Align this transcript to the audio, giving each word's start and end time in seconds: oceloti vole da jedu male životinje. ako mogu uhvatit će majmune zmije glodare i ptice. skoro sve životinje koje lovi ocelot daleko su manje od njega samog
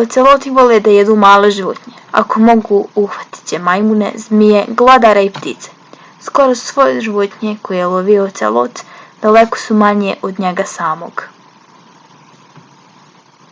oceloti 0.00 0.52
vole 0.58 0.78
da 0.84 0.90
jedu 0.94 1.16
male 1.24 1.50
životinje. 1.56 1.98
ako 2.20 2.40
mogu 2.48 2.78
uhvatit 3.02 3.42
će 3.50 3.58
majmune 3.66 4.08
zmije 4.24 4.64
glodare 4.82 5.24
i 5.26 5.30
ptice. 5.40 5.76
skoro 6.28 6.54
sve 6.62 6.86
životinje 7.08 7.54
koje 7.68 7.90
lovi 7.96 8.16
ocelot 8.24 8.84
daleko 9.26 9.60
su 9.66 9.76
manje 9.84 10.16
od 10.30 10.40
njega 10.46 10.66
samog 10.76 11.26